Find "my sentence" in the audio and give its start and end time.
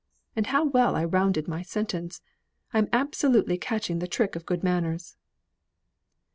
1.47-2.23